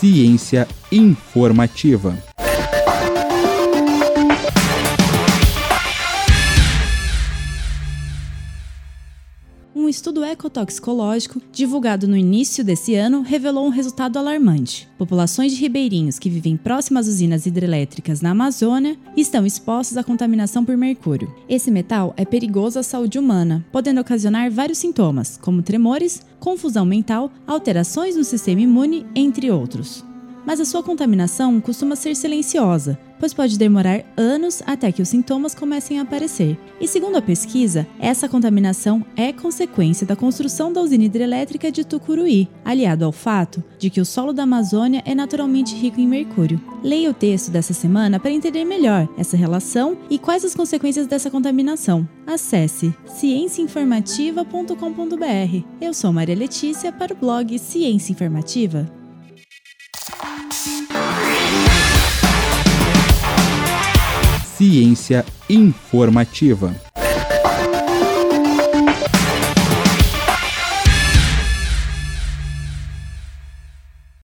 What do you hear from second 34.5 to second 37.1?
até que os sintomas comecem a aparecer. E